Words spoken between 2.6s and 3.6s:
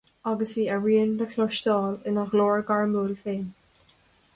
gairmiúil féin.